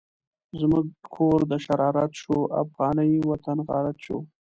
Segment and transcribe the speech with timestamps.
[0.59, 4.17] زموږ کور د شرارت شو، افغانی وطن غارت شو